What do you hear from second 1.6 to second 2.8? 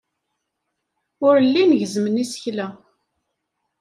gezzmen isekla.